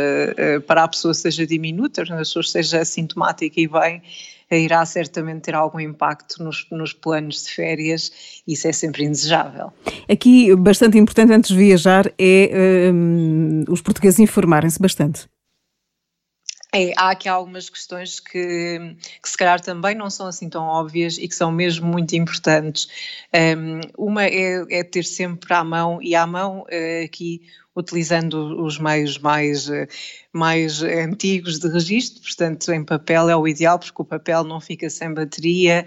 para 0.66 0.82
a 0.82 0.88
pessoa 0.88 1.14
seja 1.14 1.46
diminuta, 1.46 2.02
a 2.02 2.16
pessoa 2.16 2.42
seja 2.42 2.80
assintomática 2.80 3.60
e 3.60 3.68
bem, 3.68 4.02
irá 4.50 4.84
certamente 4.84 5.42
ter 5.42 5.54
algum 5.54 5.80
impacto 5.80 6.42
nos, 6.42 6.66
nos 6.70 6.92
planos 6.92 7.44
de 7.44 7.50
férias, 7.50 8.42
isso 8.46 8.68
é 8.68 8.72
sempre 8.72 9.04
indesejável. 9.04 9.72
Aqui, 10.08 10.54
bastante 10.56 10.98
importante 10.98 11.32
antes 11.32 11.50
de 11.50 11.56
viajar, 11.56 12.12
é 12.18 12.90
um, 12.92 13.64
os 13.68 13.80
portugueses 13.80 14.20
informarem-se 14.20 14.80
bastante. 14.80 15.26
É, 16.74 16.92
há 16.96 17.10
aqui 17.10 17.28
algumas 17.28 17.70
questões 17.70 18.18
que, 18.18 18.96
que, 19.22 19.30
se 19.30 19.36
calhar 19.36 19.60
também 19.60 19.94
não 19.94 20.10
são 20.10 20.26
assim 20.26 20.48
tão 20.48 20.64
óbvias 20.64 21.18
e 21.18 21.28
que 21.28 21.34
são 21.34 21.52
mesmo 21.52 21.86
muito 21.86 22.16
importantes. 22.16 22.88
Um, 23.32 23.80
uma 23.96 24.24
é, 24.24 24.64
é, 24.68 24.82
ter 24.82 25.04
sempre 25.04 25.54
à 25.54 25.62
mão, 25.62 26.02
e 26.02 26.16
à 26.16 26.26
mão 26.26 26.62
uh, 26.62 27.04
aqui 27.04 27.42
utilizando 27.76 28.60
os 28.60 28.76
meios 28.76 29.18
mais, 29.18 29.68
uh, 29.68 29.86
mais 30.32 30.82
antigos 30.82 31.60
de 31.60 31.68
registro, 31.68 32.22
portanto 32.22 32.72
em 32.72 32.84
papel 32.84 33.28
é 33.28 33.36
o 33.36 33.46
ideal 33.46 33.78
porque 33.78 34.02
o 34.02 34.04
papel 34.04 34.42
não 34.42 34.60
fica 34.60 34.90
sem 34.90 35.14
bateria, 35.14 35.86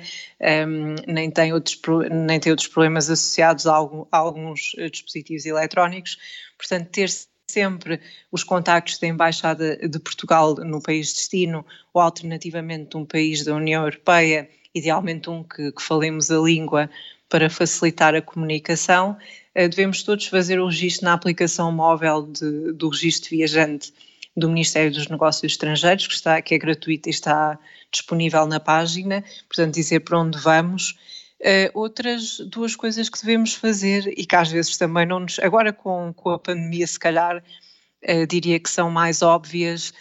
um, 0.65 0.95
nem, 1.05 1.29
tem 1.29 1.51
outros, 1.51 1.77
nem 2.09 2.39
tem 2.39 2.49
outros 2.49 2.69
problemas 2.69 3.09
associados 3.09 3.67
a, 3.67 3.73
algum, 3.73 4.05
a 4.09 4.17
alguns 4.17 4.73
uh, 4.75 4.89
dispositivos 4.89 5.45
eletrónicos, 5.45 6.17
portanto 6.57 6.87
ter 6.91 7.09
sempre 7.49 8.01
os 8.29 8.43
contactos 8.43 8.99
da 8.99 9.07
Embaixada 9.07 9.77
de 9.77 9.99
Portugal 9.99 10.55
no 10.55 10.81
país 10.81 11.07
de 11.07 11.15
destino 11.15 11.65
ou 11.93 12.01
alternativamente 12.01 12.97
um 12.97 13.05
país 13.05 13.45
da 13.45 13.55
União 13.55 13.83
Europeia, 13.83 14.49
idealmente 14.75 15.29
um 15.29 15.43
que, 15.43 15.71
que 15.71 15.81
falemos 15.81 16.29
a 16.29 16.37
língua 16.37 16.89
para 17.29 17.49
facilitar 17.49 18.13
a 18.15 18.21
comunicação, 18.21 19.17
eh, 19.55 19.67
devemos 19.67 20.03
todos 20.03 20.27
fazer 20.27 20.59
o 20.59 20.67
registro 20.67 21.05
na 21.05 21.13
aplicação 21.13 21.71
móvel 21.71 22.23
de, 22.23 22.73
do 22.73 22.89
registro 22.89 23.29
viajante 23.29 23.93
do 24.35 24.49
Ministério 24.49 24.91
dos 24.91 25.07
Negócios 25.07 25.51
Estrangeiros, 25.51 26.05
que, 26.05 26.13
está, 26.13 26.41
que 26.41 26.53
é 26.53 26.57
gratuito 26.57 27.07
e 27.07 27.11
está 27.11 27.57
disponível 27.89 28.45
na 28.45 28.59
página, 28.59 29.23
portanto 29.47 29.73
dizer 29.73 30.01
para 30.01 30.19
onde 30.19 30.37
vamos 30.37 30.95
Uh, 31.39 31.69
outras 31.75 32.39
duas 32.39 32.75
coisas 32.75 33.09
que 33.09 33.19
devemos 33.21 33.53
fazer 33.53 34.07
e 34.17 34.25
que 34.25 34.35
às 34.35 34.51
vezes 34.51 34.75
também 34.77 35.05
não 35.05 35.19
nos. 35.19 35.37
Agora, 35.39 35.71
com, 35.71 36.11
com 36.13 36.31
a 36.31 36.39
pandemia, 36.39 36.87
se 36.87 36.99
calhar 36.99 37.37
uh, 37.37 38.27
diria 38.27 38.59
que 38.59 38.69
são 38.69 38.89
mais 38.89 39.21
óbvias, 39.21 39.93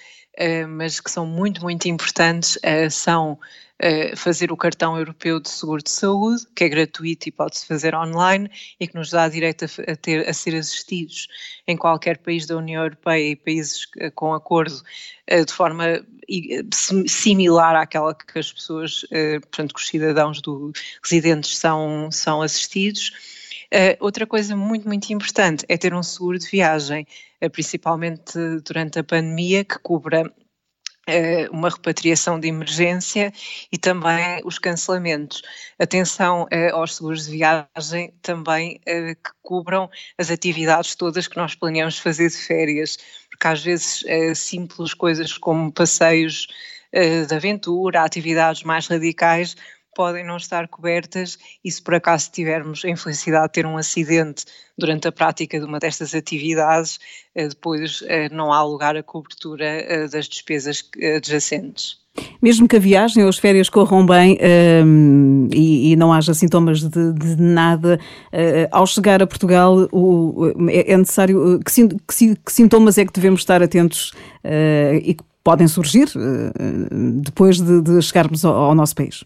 mas 0.69 1.01
que 1.01 1.11
são 1.11 1.27
muito, 1.27 1.63
muito 1.63 1.87
importantes, 1.87 2.59
são 2.91 3.39
fazer 4.17 4.51
o 4.51 4.57
cartão 4.57 4.97
europeu 4.99 5.39
de 5.39 5.51
seguro 5.51 5.83
de 5.83 5.91
saúde, 5.91 6.47
que 6.55 6.65
é 6.65 6.69
gratuito 6.69 7.29
e 7.29 7.33
pode-se 7.33 7.67
fazer 7.67 7.95
online 7.95 8.51
e 8.81 8.87
que 8.87 8.95
nos 8.95 9.11
dá 9.11 9.29
direito 9.29 9.67
a, 9.67 9.93
a, 9.93 9.97
ter, 9.97 10.27
a 10.27 10.33
ser 10.33 10.55
assistidos 10.55 11.29
em 11.67 11.77
qualquer 11.77 12.17
país 12.19 12.47
da 12.47 12.57
União 12.57 12.83
Europeia 12.83 13.33
e 13.33 13.37
países 13.37 13.87
com 14.15 14.33
acordo 14.33 14.83
de 15.29 15.53
forma 15.53 16.03
similar 17.07 17.77
àquela 17.77 18.15
que 18.15 18.39
as 18.39 18.53
pessoas, 18.53 19.05
portanto, 19.43 19.75
que 19.75 19.81
os 19.81 19.87
cidadãos 19.87 20.41
do, 20.41 20.73
residentes 21.03 21.59
são, 21.59 22.11
são 22.11 22.43
assistidos. 22.43 23.36
Outra 24.01 24.27
coisa 24.27 24.57
muito, 24.57 24.87
muito 24.87 25.11
importante 25.11 25.65
é 25.69 25.77
ter 25.77 25.95
um 25.95 26.03
seguro 26.03 26.39
de 26.39 26.47
viagem, 26.47 27.07
principalmente 27.53 28.39
durante 28.65 28.99
a 28.99 29.05
pandemia, 29.05 29.65
que 29.65 29.79
cubra 29.79 30.33
eh, 31.09 31.49
uma 31.53 31.69
repatriação 31.69 32.41
de 32.41 32.49
emergência 32.49 33.33
e 33.71 33.79
também 33.79 34.41
os 34.45 34.59
cancelamentos. 34.59 35.41
Atenção 35.79 36.49
eh, 36.51 36.71
aos 36.71 36.97
seguros 36.97 37.27
de 37.27 37.31
viagem 37.31 38.13
também 38.21 38.81
eh, 38.85 39.15
que 39.15 39.31
cubram 39.41 39.89
as 40.19 40.33
atividades 40.33 40.97
todas 40.97 41.29
que 41.29 41.37
nós 41.37 41.55
planeamos 41.55 42.01
fazer 42.01 42.29
de 42.29 42.37
férias, 42.37 42.99
porque 43.31 43.47
às 43.47 43.63
vezes 43.63 44.03
simples 44.35 44.95
coisas 44.95 45.39
como 45.39 45.71
passeios 45.73 46.49
de 46.93 47.35
aventura, 47.35 48.03
atividades 48.03 48.63
mais 48.63 48.87
radicais 48.87 49.55
podem 49.97 50.23
não 50.23 50.37
estar 50.37 50.69
cobertas 50.69 51.39
e 51.65 51.73
se 51.73 51.83
por 51.83 51.95
acaso 51.95 52.31
tivermos 52.31 52.85
a 52.85 52.91
infelicidade 52.91 53.47
de 53.47 53.53
ter 53.53 53.67
um 53.67 53.79
acidente 53.79 54.45
durante 54.77 55.09
a 55.09 55.13
prática 55.13 55.59
de 55.59 55.65
uma 55.65 55.79
destas 55.79 56.15
atividades, 56.15 57.01
eh, 57.35 57.49
depois 57.49 58.05
eh, 58.07 58.29
não 58.29 58.53
há 58.53 58.63
lugar 58.63 58.95
à 58.95 59.03
cobertura 59.03 59.65
eh, 59.65 60.07
das 60.07 60.29
despesas 60.29 60.85
adjacentes. 61.17 62.05
Mesmo 62.43 62.69
que 62.69 62.77
a 62.77 62.79
viagem 62.79 63.23
ou 63.23 63.29
as 63.29 63.39
férias 63.39 63.69
corram 63.71 64.05
bem 64.05 64.39
um, 64.41 65.49
ehm, 65.49 65.49
e, 65.53 65.93
e, 65.93 65.97
não 65.97 66.13
haja 66.13 66.33
sintomas 66.35 66.81
de, 66.81 67.13
de 67.13 67.37
nada, 67.37 68.01
uh, 68.33 68.69
ao 68.71 68.87
chegar 68.87 69.23
a 69.23 69.27
Portugal 69.27 69.87
o, 69.93 70.55
é, 70.71 70.93
é 70.93 70.97
necessário. 70.97 71.61
Que, 71.61 71.89
que, 71.89 72.37
que, 72.37 72.53
sintomas 72.53 72.97
é 72.97 73.05
que 73.05 73.13
devemos 73.13 73.43
estar 73.43 73.63
atentos 73.63 74.13
uh, 74.45 74.95
e 75.03 75.13
que 75.13 75.25
podem 75.45 75.69
surgir 75.69 76.09
uh, 76.17 77.21
depois 77.21 77.61
de, 77.61 77.83
de 77.83 78.01
chegarmos 78.01 78.47
ao, 78.47 78.55
ao 78.55 78.75
nosso 78.75 78.95
país? 78.95 79.23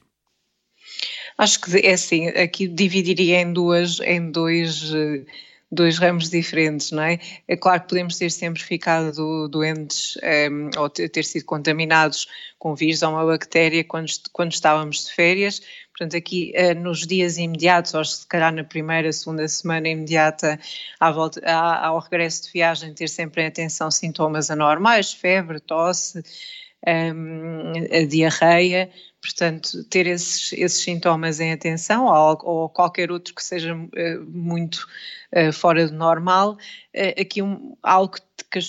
Acho 1.40 1.58
que 1.58 1.78
é 1.78 1.94
assim, 1.94 2.28
aqui 2.28 2.68
dividiria 2.68 3.40
em 3.40 3.50
duas, 3.50 3.98
em 4.00 4.30
dois, 4.30 4.92
eh, 4.92 5.24
dois 5.72 5.96
ramos 5.96 6.28
diferentes, 6.28 6.90
não 6.90 7.02
é? 7.02 7.18
É 7.48 7.56
claro 7.56 7.80
que 7.80 7.88
podemos 7.88 8.18
ter 8.18 8.30
sempre 8.30 8.62
ficado 8.62 9.48
doentes 9.48 10.18
um, 10.18 10.20
ehm, 10.22 10.70
ou 10.76 10.90
ter 10.90 11.24
sido 11.24 11.46
contaminados 11.46 12.28
com 12.58 12.74
vírus 12.74 13.02
ou 13.02 13.12
uma 13.12 13.24
bactéria 13.24 13.82
quando, 13.82 14.10
quando 14.34 14.52
estávamos 14.52 15.06
de 15.06 15.14
férias. 15.14 15.62
Portanto, 15.96 16.14
aqui 16.14 16.52
uh, 16.54 16.78
nos 16.78 17.06
dias 17.06 17.38
imediatos, 17.38 17.94
ou 17.94 18.04
se 18.04 18.26
calhar 18.26 18.52
na 18.52 18.62
primeira, 18.62 19.10
segunda 19.10 19.48
semana 19.48 19.88
imediata 19.88 20.60
à 21.00 21.10
volta, 21.10 21.40
ao 21.50 22.00
regresso 22.00 22.44
de 22.44 22.52
viagem, 22.52 22.92
ter 22.92 23.08
sempre 23.08 23.44
em 23.44 23.46
atenção 23.46 23.90
sintomas 23.90 24.50
anormais, 24.50 25.14
febre, 25.14 25.58
tosse, 25.58 26.18
um, 26.86 27.72
ehm, 27.72 28.02
a 28.02 28.06
diarreia, 28.06 28.90
Portanto, 29.22 29.84
ter 29.84 30.06
esses, 30.06 30.52
esses 30.54 30.82
sintomas 30.82 31.40
em 31.40 31.52
atenção 31.52 32.06
ou, 32.06 32.38
ou, 32.42 32.68
qualquer 32.70 33.12
outro 33.12 33.34
que 33.34 33.44
seja 33.44 33.74
uh, 33.74 34.26
muito 34.26 34.86
uh, 35.36 35.52
fora 35.52 35.86
do 35.86 35.94
normal, 35.94 36.52
uh, 36.54 37.20
aqui 37.20 37.42
um, 37.42 37.76
algo 37.82 38.14
que, 38.50 38.60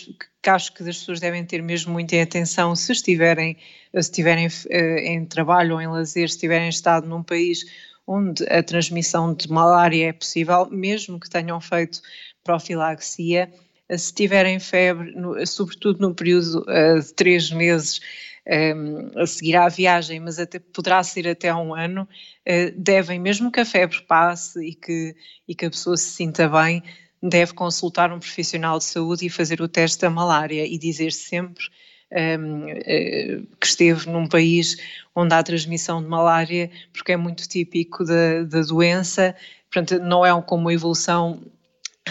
que, 0.41 0.49
acho 0.49 0.73
que 0.73 0.83
as 0.83 0.97
pessoas 0.97 1.21
devem 1.21 1.45
ter 1.45 1.63
mesmo 1.63 1.93
muito 1.93 2.11
em 2.13 2.21
atenção 2.21 2.75
se 2.75 2.91
estiverem, 2.91 3.55
se 3.93 3.99
estiverem 3.99 4.49
em 4.69 5.25
trabalho 5.25 5.75
ou 5.75 5.81
em 5.81 5.87
lazer, 5.87 6.27
se 6.27 6.35
estiverem 6.35 6.67
estado 6.67 7.07
num 7.07 7.23
país 7.23 7.63
onde 8.05 8.43
a 8.49 8.61
transmissão 8.61 9.33
de 9.33 9.49
malária 9.49 10.09
é 10.09 10.13
possível, 10.13 10.67
mesmo 10.69 11.17
que 11.17 11.29
tenham 11.29 11.61
feito 11.61 12.01
profilaxia, 12.43 13.49
se 13.89 14.13
tiverem 14.13 14.59
febre, 14.59 15.13
no, 15.15 15.45
sobretudo 15.47 15.99
no 15.99 16.13
período 16.13 16.65
de 16.65 17.13
três 17.13 17.51
meses, 17.51 18.01
um, 18.47 19.19
a 19.19 19.25
seguir 19.25 19.55
à 19.55 19.67
viagem, 19.67 20.19
mas 20.19 20.39
até, 20.39 20.59
poderá 20.59 21.03
ser 21.03 21.27
até 21.27 21.53
um 21.53 21.73
ano, 21.73 22.03
uh, 22.03 22.71
devem, 22.75 23.19
mesmo 23.19 23.51
que 23.51 23.59
a 23.59 23.65
febre 23.65 24.01
passe 24.01 24.59
e 24.65 24.73
que, 24.73 25.15
e 25.47 25.55
que 25.55 25.65
a 25.65 25.69
pessoa 25.69 25.97
se 25.97 26.09
sinta 26.11 26.47
bem, 26.47 26.83
deve 27.21 27.53
consultar 27.53 28.11
um 28.11 28.19
profissional 28.19 28.79
de 28.79 28.85
saúde 28.85 29.25
e 29.25 29.29
fazer 29.29 29.61
o 29.61 29.67
teste 29.67 30.01
da 30.01 30.09
malária 30.09 30.65
e 30.65 30.77
dizer 30.77 31.13
sempre 31.13 31.63
um, 32.11 32.65
uh, 32.65 32.69
eh, 32.69 33.41
que 33.59 33.67
esteve 33.67 34.09
num 34.09 34.27
país 34.27 34.77
onde 35.15 35.33
há 35.33 35.43
transmissão 35.43 36.01
de 36.01 36.09
malária, 36.09 36.69
porque 36.91 37.11
é 37.11 37.17
muito 37.17 37.47
típico 37.47 38.03
da, 38.03 38.43
da 38.43 38.61
doença, 38.61 39.35
portanto, 39.71 40.01
não 40.03 40.25
é 40.25 40.41
como 40.41 40.71
evolução 40.71 41.41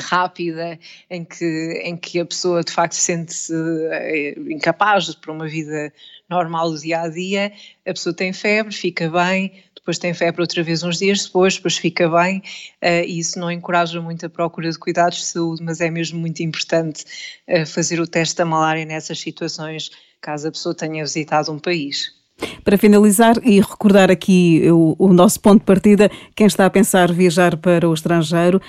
rápida 0.00 0.78
em 1.08 1.24
que, 1.24 1.82
em 1.84 1.96
que 1.96 2.18
a 2.18 2.24
pessoa 2.24 2.62
de 2.62 2.72
facto 2.72 2.94
sente-se 2.94 3.54
eh, 3.90 4.34
incapaz 4.48 5.14
para 5.14 5.32
uma 5.32 5.46
vida 5.46 5.92
normal 6.28 6.70
do 6.70 6.78
dia 6.78 7.02
a 7.02 7.08
dia, 7.08 7.52
a 7.86 7.92
pessoa 7.92 8.14
tem 8.14 8.32
febre, 8.32 8.72
fica 8.72 9.10
bem, 9.10 9.52
depois 9.74 9.98
tem 9.98 10.14
febre 10.14 10.40
outra 10.40 10.62
vez 10.62 10.82
uns 10.82 10.98
dias 10.98 11.24
depois, 11.24 11.56
depois 11.56 11.76
fica 11.76 12.08
bem, 12.08 12.38
uh, 12.82 13.04
e 13.04 13.18
isso 13.18 13.38
não 13.38 13.50
encoraja 13.50 14.00
muito 14.00 14.24
a 14.26 14.30
procura 14.30 14.70
de 14.70 14.78
cuidados 14.78 15.18
de 15.18 15.24
saúde, 15.26 15.62
mas 15.62 15.80
é 15.80 15.90
mesmo 15.90 16.20
muito 16.20 16.40
importante 16.42 17.04
uh, 17.48 17.66
fazer 17.66 17.98
o 17.98 18.06
teste 18.06 18.36
da 18.36 18.44
malária 18.44 18.84
nessas 18.84 19.18
situações, 19.18 19.90
caso 20.20 20.48
a 20.48 20.52
pessoa 20.52 20.74
tenha 20.74 21.02
visitado 21.02 21.50
um 21.50 21.58
país. 21.58 22.19
Para 22.64 22.78
finalizar 22.78 23.36
e 23.42 23.60
recordar 23.60 24.10
aqui 24.10 24.62
o, 24.70 24.94
o, 24.98 25.12
nosso 25.12 25.40
ponto 25.40 25.60
de 25.60 25.66
partida, 25.66 26.10
quem 26.34 26.46
está 26.46 26.66
a 26.66 26.70
pensar 26.70 27.12
viajar 27.12 27.56
para 27.56 27.88
o 27.88 27.94
estrangeiro, 27.94 28.60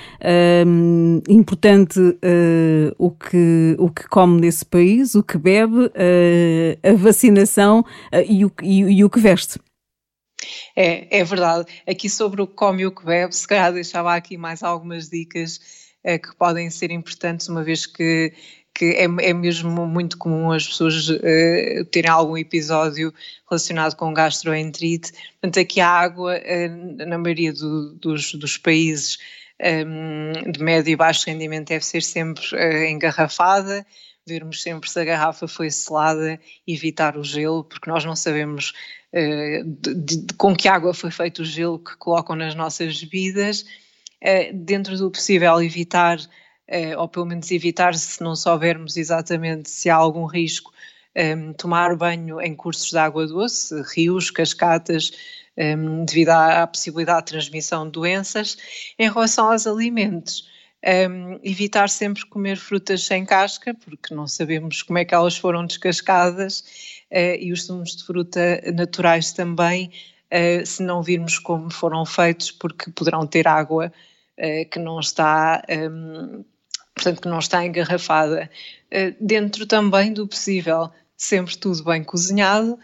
um, 0.66 1.22
importante 1.28 2.00
uh, 2.00 2.96
o, 2.98 3.12
que, 3.12 3.75
o 3.80 3.90
que 3.90 4.08
come 4.08 4.42
nesse 4.42 4.66
país, 4.66 5.16
o 5.16 5.24
que 5.24 5.38
bebe, 5.38 5.86
uh, 5.86 5.92
a 6.84 6.94
vacinação 6.94 7.80
uh, 7.82 7.86
e, 8.28 8.46
o, 8.46 8.51
e, 8.62 8.80
e 8.80 9.04
o 9.04 9.10
que 9.10 9.20
veste. 9.20 9.60
É, 10.75 11.20
é 11.20 11.24
verdade. 11.24 11.66
Aqui 11.88 12.10
sobre 12.10 12.42
o 12.42 12.48
que 12.48 12.56
come 12.56 12.82
e 12.84 12.86
o 12.86 12.92
que 12.92 13.06
bebe, 13.06 13.36
se 13.36 13.48
calhar 13.48 13.72
deixava 13.72 14.16
aqui 14.16 14.38
mais 14.38 14.63
algumas 14.63 15.10
dicas 15.10 15.60
que 16.04 16.36
podem 16.36 16.68
ser 16.72 16.90
importantes, 16.90 17.48
uma 17.48 17.63
vez 17.63 17.86
que 17.86 18.34
é, 18.83 19.03
é 19.03 19.33
mesmo 19.33 19.88
muito 19.88 20.17
comum 20.17 20.51
as 20.51 20.67
pessoas 20.67 21.09
uh, 21.09 21.85
terem 21.91 22.09
algum 22.09 22.38
episódio 22.38 23.13
relacionado 23.50 23.95
com 23.95 24.13
gastroenterite. 24.13 25.11
Portanto, 25.39 25.59
aqui 25.59 25.79
a 25.79 25.89
água, 25.89 26.38
uh, 26.38 27.05
na 27.05 27.17
maioria 27.17 27.53
do, 27.53 27.93
dos, 27.95 28.33
dos, 28.35 28.57
países 28.57 29.17
um, 29.61 30.51
de 30.51 30.61
médio 30.61 30.91
e 30.91 30.95
baixo 30.95 31.27
rendimento, 31.27 31.69
deve 31.69 31.85
ser 31.85 32.03
sempre 32.03 32.43
uh, 32.53 32.83
engarrafada 32.85 33.85
vermos 34.25 34.61
sempre 34.61 34.89
se 34.89 35.00
a 35.00 35.03
garrafa 35.03 35.47
foi 35.47 35.69
selada, 35.71 36.39
evitar 36.67 37.17
o 37.17 37.23
gelo, 37.23 37.63
porque 37.63 37.89
nós 37.89 38.05
não 38.05 38.15
sabemos 38.15 38.73
uh, 39.13 39.63
de, 39.63 39.95
de, 39.95 40.33
com 40.35 40.55
que 40.55 40.67
água 40.67 40.93
foi 40.93 41.11
feito 41.11 41.41
o 41.41 41.45
gelo 41.45 41.79
que 41.79 41.97
colocam 41.97 42.35
nas 42.35 42.55
nossas 42.55 43.01
bebidas. 43.03 43.65
Uh, 44.23 44.53
dentro 44.53 44.97
do 44.97 45.09
possível, 45.09 45.61
evitar, 45.61 46.19
uh, 46.72 47.00
ou 47.00 47.08
pelo 47.08 47.25
menos 47.25 47.51
evitar, 47.51 47.94
se 47.96 48.24
não 48.24 48.36
soubermos 48.36 48.98
exatamente 48.98 49.70
se 49.70 49.90
há 49.90 49.96
algum 49.96 50.25
risco, 50.25 50.72
um, 51.16 51.54
tomar 51.54 51.96
banho 51.96 52.40
em 52.42 52.56
cursos 52.56 52.90
de 52.90 52.98
água 52.98 53.28
doce, 53.28 53.82
rios, 53.94 54.32
cascatas, 54.32 55.12
um, 55.58 56.06
devido 56.06 56.30
à, 56.30 56.63
à 56.63 56.68
possibilidade 56.68 57.25
de 57.25 57.32
transmissão 57.34 57.86
de 57.86 57.92
doenças. 57.92 58.58
Em 58.98 59.10
relação 59.10 59.51
aos 59.51 59.68
alimentos, 59.68 60.50
um, 60.84 61.40
evitar 61.44 61.90
sempre 61.90 62.25
comer 62.25 62.58
frutas 62.58 63.04
sem 63.04 63.25
casca, 63.25 63.74
porque 63.74 64.16
não 64.16 64.28
sabemos 64.28 64.82
como 64.82 64.98
é 65.00 65.06
que 65.06 65.13
elas 65.13 65.38
foram 65.38 65.66
descascadas, 65.66 66.62
uh, 67.12 67.36
e 67.40 67.51
os 67.51 67.66
sumos 67.66 67.96
de 67.96 68.04
fruta 68.06 68.62
naturais 68.74 69.32
também, 69.34 69.92
uh, 70.32 70.66
se 70.66 70.82
não 70.82 71.04
virmos 71.04 71.38
como 71.38 71.72
foram 71.72 72.06
feitos, 72.06 72.51
porque 72.51 72.90
poderão 72.92 73.28
ter 73.28 73.48
água 73.48 73.92
uh, 74.38 74.70
que 74.70 74.80
não 74.80 75.00
está. 75.00 75.62
Portanto, 76.93 77.21
que 77.21 77.27
não 77.27 77.39
está 77.39 77.65
engarrafada. 77.65 78.50
dentro 79.19 79.65
também 79.65 80.13
do 80.13 80.27
possível, 80.27 80.89
sempre 81.15 81.57
tudo 81.57 81.83
bem 81.83 82.03
cozinhado, 82.03 82.77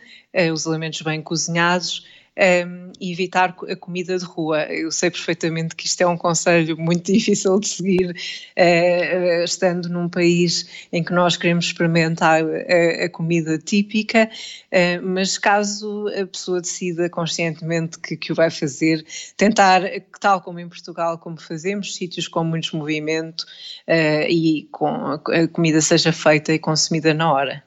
os 0.54 0.66
alimentos 0.68 1.02
bem 1.02 1.22
cozinhados, 1.22 2.06
um, 2.38 2.92
e 3.00 3.12
evitar 3.12 3.56
a 3.68 3.76
comida 3.76 4.18
de 4.18 4.24
rua. 4.24 4.64
Eu 4.66 4.92
sei 4.92 5.10
perfeitamente 5.10 5.76
que 5.76 5.88
isto 5.88 6.02
é 6.02 6.08
um 6.08 6.18
conselho 6.18 6.78
muito 6.78 7.06
difícil 7.12 7.60
de 7.60 7.68
seguir, 7.68 8.12
uh, 8.12 9.44
estando 9.44 9.90
num 9.90 10.08
país 10.08 10.88
em 10.92 11.04
que 11.04 11.12
nós 11.14 11.36
queremos 11.36 11.66
experimentar 11.66 12.44
a, 12.44 13.06
a 13.06 13.10
comida 13.10 13.58
típica, 13.58 14.30
uh, 14.72 15.06
mas 15.06 15.38
caso 15.38 16.08
a 16.10 16.26
pessoa 16.26 16.62
decida 16.62 17.10
conscientemente 17.10 18.00
que, 18.00 18.16
que 18.16 18.32
o 18.32 18.36
vai 18.36 18.52
fazer, 18.52 19.06
tentar, 19.36 19.82
tal 20.20 20.42
como 20.42 20.60
em 20.60 20.70
Portugal, 20.70 21.18
como 21.18 21.42
fazemos, 21.42 21.96
sítios 21.96 22.28
com 22.28 22.44
muito 22.44 22.76
movimento 22.78 23.42
uh, 23.88 24.30
e 24.30 24.68
com 24.72 24.90
a 24.94 25.48
comida 25.52 25.82
seja 25.82 26.12
feita 26.12 26.54
e 26.54 26.60
consumida 26.60 27.14
na 27.14 27.32
hora. 27.32 27.64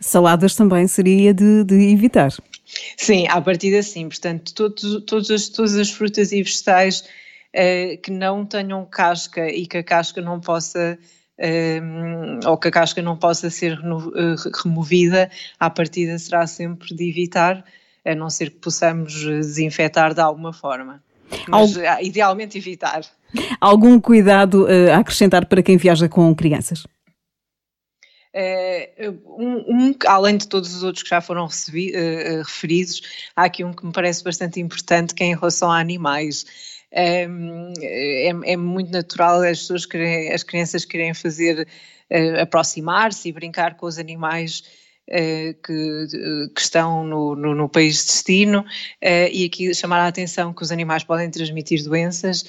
Saladas 0.00 0.56
também 0.56 0.88
seria 0.88 1.32
de, 1.32 1.62
de 1.62 1.92
evitar. 1.92 2.32
Sim, 2.96 3.26
à 3.28 3.40
partida 3.40 3.82
sim. 3.82 4.08
Portanto, 4.08 4.54
todos, 4.54 5.04
todos 5.04 5.30
as, 5.30 5.48
todas 5.48 5.76
as 5.76 5.90
frutas 5.90 6.32
e 6.32 6.42
vegetais 6.42 7.00
uh, 7.00 8.00
que 8.02 8.10
não 8.10 8.44
tenham 8.44 8.84
casca 8.84 9.48
e 9.48 9.66
que 9.66 9.78
a 9.78 9.82
casca 9.82 10.20
não 10.20 10.40
possa 10.40 10.98
uh, 11.38 12.48
ou 12.48 12.56
que 12.58 12.68
a 12.68 12.70
casca 12.70 13.02
não 13.02 13.16
possa 13.16 13.50
ser 13.50 13.78
uh, 13.78 14.62
removida, 14.62 15.30
à 15.58 15.70
partida 15.70 16.18
será 16.18 16.46
sempre 16.46 16.94
de 16.94 17.08
evitar, 17.08 17.64
a 18.04 18.14
não 18.14 18.30
ser 18.30 18.50
que 18.50 18.56
possamos 18.56 19.12
desinfetar 19.24 20.14
de 20.14 20.20
alguma 20.20 20.52
forma. 20.52 21.02
Mas 21.48 21.76
Alg... 21.76 22.06
idealmente 22.06 22.58
evitar. 22.58 23.02
Algum 23.60 24.00
cuidado 24.00 24.66
a 24.92 24.98
acrescentar 24.98 25.46
para 25.46 25.62
quem 25.62 25.76
viaja 25.76 26.08
com 26.08 26.34
crianças? 26.34 26.84
Uh, 28.32 29.42
um, 29.42 29.88
um, 29.88 29.94
além 30.06 30.36
de 30.36 30.46
todos 30.46 30.72
os 30.74 30.84
outros 30.84 31.02
que 31.02 31.10
já 31.10 31.20
foram 31.20 31.46
recebi, 31.46 31.92
uh, 31.92 32.38
referidos, 32.38 33.02
há 33.34 33.44
aqui 33.44 33.64
um 33.64 33.72
que 33.72 33.84
me 33.84 33.92
parece 33.92 34.22
bastante 34.22 34.60
importante, 34.60 35.14
que 35.14 35.24
é 35.24 35.26
em 35.26 35.34
relação 35.34 35.70
a 35.70 35.78
animais. 35.78 36.46
Um, 36.92 37.72
é, 37.80 38.28
é, 38.52 38.56
muito 38.56 38.90
natural 38.90 39.42
as 39.42 39.60
pessoas 39.60 39.86
querem, 39.86 40.32
as 40.32 40.42
crianças 40.42 40.84
querem 40.84 41.14
fazer 41.14 41.66
uh, 42.10 42.40
aproximar-se 42.40 43.28
e 43.28 43.32
brincar 43.32 43.76
com 43.76 43.86
os 43.86 43.98
animais 43.98 44.64
que, 45.10 46.06
que, 46.54 46.60
estão 46.60 47.04
no, 47.04 47.34
no, 47.34 47.54
no, 47.54 47.68
país 47.68 47.98
de 47.98 48.06
destino 48.06 48.64
e 49.02 49.44
aqui 49.44 49.74
chamar 49.74 49.98
a 49.98 50.06
atenção 50.06 50.54
que 50.54 50.62
os 50.62 50.70
animais 50.70 51.02
podem 51.02 51.28
transmitir 51.28 51.82
doenças 51.82 52.44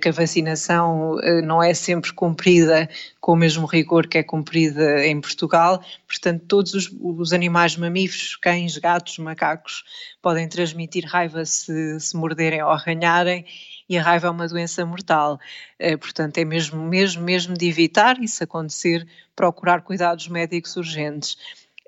que 0.00 0.08
a 0.08 0.12
vacinação 0.12 1.20
eh, 1.20 1.42
não 1.42 1.62
é 1.62 1.74
sempre 1.74 2.10
cumprida 2.12 2.88
com 3.20 3.32
o 3.32 3.36
mesmo 3.36 3.66
rigor 3.66 4.06
que 4.06 4.16
é 4.16 4.22
cumprida 4.22 5.06
em 5.06 5.20
Portugal, 5.20 5.84
portanto, 6.06 6.44
todos 6.48 6.72
os, 6.72 6.90
os 6.98 7.32
animais 7.34 7.76
mamíferos, 7.76 8.36
cães, 8.36 8.78
gatos, 8.78 9.18
macacos, 9.18 9.84
podem 10.22 10.48
transmitir 10.48 11.04
raiva 11.06 11.44
se, 11.44 12.00
se 12.00 12.16
morderem 12.16 12.62
ou 12.62 12.70
arranharem 12.70 13.44
e 13.88 13.98
a 13.98 14.02
raiva 14.02 14.28
é 14.28 14.30
uma 14.30 14.48
doença 14.48 14.84
mortal. 14.86 15.38
Eh, 15.78 15.96
portanto, 15.96 16.38
é 16.38 16.44
mesmo, 16.44 16.82
mesmo, 16.82 17.22
mesmo 17.22 17.54
de 17.54 17.68
evitar 17.68 18.18
isso 18.22 18.42
acontecer, 18.42 19.06
procurar 19.34 19.82
cuidados 19.82 20.26
médicos 20.28 20.74
urgentes. 20.76 21.36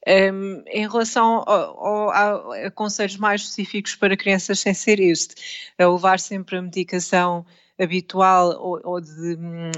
Um, 0.08 0.62
em 0.66 0.88
relação 0.88 1.44
ao, 1.46 2.14
ao, 2.14 2.52
a, 2.52 2.70
conselhos 2.70 3.18
mais 3.18 3.42
específicos 3.42 3.94
para 3.94 4.16
crianças 4.16 4.58
sem 4.58 4.72
ser 4.72 4.98
este, 5.00 5.34
a 5.78 5.86
levar 5.86 6.18
sempre 6.18 6.56
a 6.56 6.62
medicação 6.62 7.44
habitual 7.78 8.58
ou, 8.58 8.80
ou 8.84 9.00
de, 9.02 9.36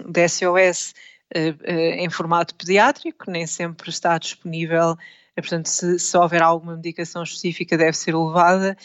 de 0.09 0.29
SOS 0.29 0.95
uh, 1.35 1.51
uh, 1.51 1.71
em 1.71 2.09
formato 2.09 2.55
pediátrico, 2.55 3.29
nem 3.29 3.45
sempre 3.45 3.91
está 3.91 4.19
disponível, 4.19 4.93
uh, 4.93 4.97
portanto, 5.35 5.67
se, 5.67 5.99
se, 5.99 6.17
houver 6.17 6.43
alguma 6.43 6.77
medicação 6.77 7.25
específica, 7.25 7.77
deve 7.77 7.97
ser 7.97 8.15
levada. 8.15 8.77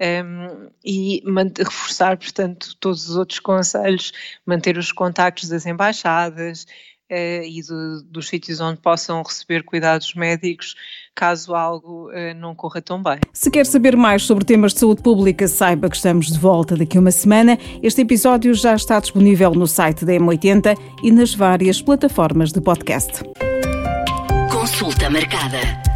Um, 0.00 0.68
e 0.84 1.22
reforçar, 1.58 2.16
portanto, 2.16 2.76
todos 2.80 3.08
os 3.08 3.16
outros 3.16 3.38
conselhos, 3.38 4.12
manter 4.44 4.76
os 4.76 4.90
contactos 4.90 5.48
das 5.48 5.64
embaixadas, 5.64 6.66
e 7.12 7.60
de, 7.60 8.04
dos 8.10 8.28
sítios 8.28 8.60
onde 8.60 8.80
possam 8.80 9.22
receber 9.22 9.62
cuidados 9.62 10.14
médicos 10.14 10.74
caso 11.14 11.54
algo 11.54 12.10
uh, 12.10 12.34
não 12.36 12.54
corra 12.54 12.80
tão 12.80 13.02
bem. 13.02 13.18
Se 13.32 13.50
quer 13.50 13.66
saber 13.66 13.96
mais 13.96 14.22
sobre 14.22 14.44
temas 14.44 14.72
de 14.72 14.80
saúde 14.80 15.02
pública, 15.02 15.46
saiba 15.46 15.88
que 15.90 15.96
estamos 15.96 16.28
de 16.28 16.38
volta 16.38 16.76
daqui 16.76 16.96
a 16.96 17.00
uma 17.00 17.10
semana. 17.10 17.58
Este 17.82 18.00
episódio 18.00 18.54
já 18.54 18.74
está 18.74 18.98
disponível 18.98 19.52
no 19.52 19.66
site 19.66 20.04
da 20.04 20.14
M80 20.14 20.76
e 21.02 21.10
nas 21.10 21.34
várias 21.34 21.82
plataformas 21.82 22.50
de 22.50 22.60
podcast. 22.60 23.22
Consulta 24.50 25.10
marcada. 25.10 25.91